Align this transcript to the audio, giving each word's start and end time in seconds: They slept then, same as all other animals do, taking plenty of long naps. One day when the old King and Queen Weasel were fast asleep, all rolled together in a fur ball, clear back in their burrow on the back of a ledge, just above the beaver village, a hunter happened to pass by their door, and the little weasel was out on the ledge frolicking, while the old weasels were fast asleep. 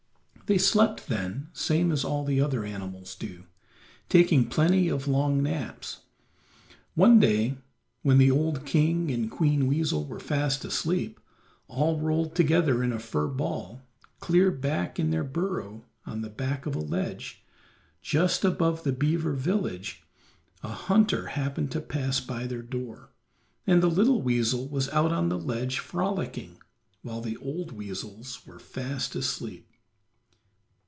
They 0.47 0.57
slept 0.57 1.07
then, 1.07 1.47
same 1.53 1.93
as 1.93 2.03
all 2.03 2.29
other 2.43 2.65
animals 2.65 3.15
do, 3.15 3.45
taking 4.09 4.49
plenty 4.49 4.89
of 4.89 5.07
long 5.07 5.41
naps. 5.41 6.01
One 6.93 7.21
day 7.21 7.55
when 8.01 8.17
the 8.17 8.29
old 8.31 8.65
King 8.65 9.09
and 9.11 9.31
Queen 9.31 9.65
Weasel 9.65 10.03
were 10.03 10.19
fast 10.19 10.65
asleep, 10.65 11.21
all 11.69 12.01
rolled 12.01 12.35
together 12.35 12.83
in 12.83 12.91
a 12.91 12.99
fur 12.99 13.27
ball, 13.29 13.81
clear 14.19 14.51
back 14.51 14.99
in 14.99 15.09
their 15.09 15.23
burrow 15.23 15.85
on 16.05 16.19
the 16.21 16.29
back 16.29 16.65
of 16.65 16.75
a 16.75 16.79
ledge, 16.79 17.45
just 18.01 18.43
above 18.43 18.83
the 18.83 18.91
beaver 18.91 19.31
village, 19.31 20.03
a 20.63 20.67
hunter 20.67 21.27
happened 21.27 21.71
to 21.71 21.79
pass 21.79 22.19
by 22.19 22.45
their 22.45 22.61
door, 22.61 23.11
and 23.65 23.81
the 23.81 23.87
little 23.87 24.21
weasel 24.21 24.67
was 24.67 24.89
out 24.89 25.13
on 25.13 25.29
the 25.29 25.39
ledge 25.39 25.79
frolicking, 25.79 26.57
while 27.03 27.21
the 27.21 27.37
old 27.37 27.71
weasels 27.71 28.45
were 28.45 28.59
fast 28.59 29.15
asleep. 29.15 29.65